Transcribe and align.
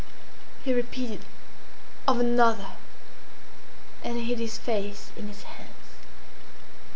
He 0.65 0.73
repeated, 0.73 1.25
"of 2.07 2.19
another!" 2.19 2.71
And 4.03 4.17
he 4.17 4.23
hid 4.23 4.39
his 4.39 4.57
face 4.57 5.11
in 5.15 5.27
his 5.27 5.43
hands. 5.43 5.93